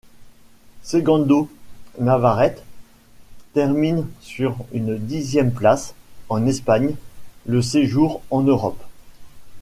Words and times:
Segundo 0.81 1.47
Navarrete 1.99 2.63
termine 3.53 4.07
sur 4.21 4.57
une 4.73 4.97
dixième 4.97 5.53
place, 5.53 5.93
en 6.27 6.47
Espagne, 6.47 6.95
le 7.45 7.61
séjour 7.61 8.23
en 8.31 8.41
Europe. 8.41 8.83